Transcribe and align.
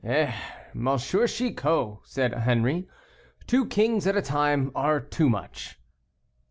"Eh, 0.03 0.33
M. 0.73 0.97
Chicot," 0.97 1.99
said 2.05 2.33
Henri, 2.33 2.87
"two 3.45 3.67
kings 3.67 4.07
at 4.07 4.17
a 4.17 4.21
time 4.23 4.71
are 4.73 4.99
too 4.99 5.29
much." 5.29 5.79